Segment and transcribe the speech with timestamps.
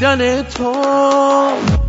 [0.00, 0.72] تو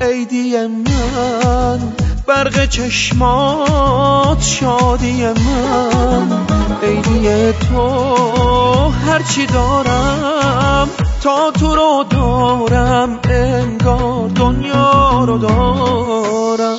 [0.00, 1.78] عیدی من
[2.26, 6.46] برق چشمات شادی من.
[6.82, 10.88] عیدی تو هرچی دارم
[11.22, 16.78] تا تو رو دارم انگار دنیا رو دارم.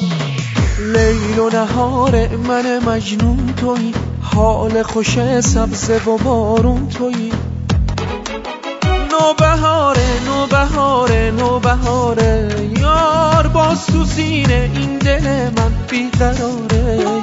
[0.80, 7.32] لیل و نهار من مجنون توی حال خوش سبز و بارون توی
[9.18, 12.50] نو بهاره نو بهاره نو بهاره
[12.80, 16.98] یار باز تو سینه این دل من بیقراره.
[16.98, 17.22] یار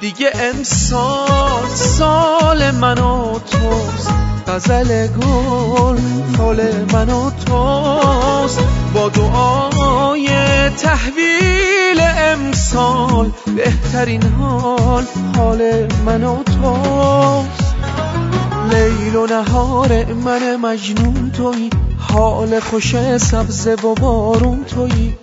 [0.00, 4.23] دیگه امسال سال من و توست.
[4.54, 5.98] غزل گل
[6.36, 6.60] فال
[6.92, 8.60] من و توست.
[8.94, 10.28] با دعای
[10.70, 15.04] تحویل امسال بهترین حال
[15.36, 17.74] حال من و توست.
[18.72, 25.14] لیل و نهار من مجنون توی حال خوش سبز و بارون توی.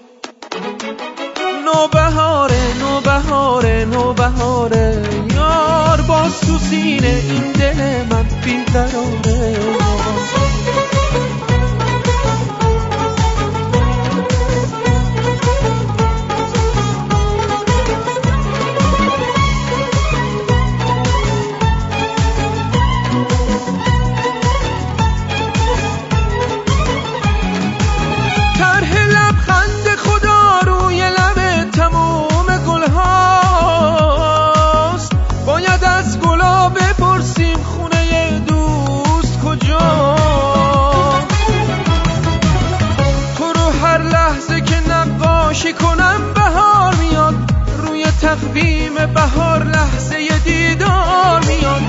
[1.66, 4.14] نو بهاره نو
[45.74, 47.36] کنم بهار میاد.
[47.78, 51.82] روی تقویم بهار لحظه دیدار میاد.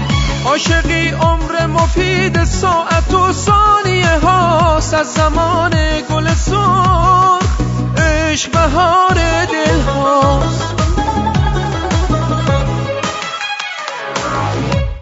[0.45, 5.71] عاشقی عمر مفید ساعت و ثانیه هاست از زمان
[6.11, 7.61] گل سرخ.
[7.99, 9.15] عشق بهار
[9.53, 10.75] دل هاست.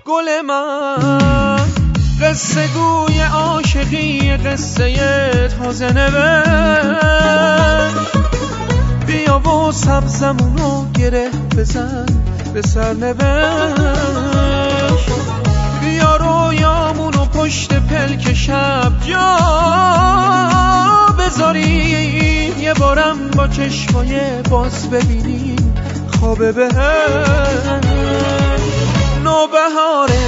[0.04, 1.41] گل من.
[2.22, 7.41] قصه گوی عاشقی قصه تازه نوشت.
[9.47, 12.06] و سبزمونو گره بزن
[12.55, 13.21] به سرنوشت
[15.81, 19.37] بیا رویامونو پشت پلک شب جا
[21.19, 22.59] بذاریم.
[22.61, 25.75] یه بارم با چشمای باز ببینیم.
[26.21, 27.67] خواب بهش
[29.25, 30.21] نو بهاره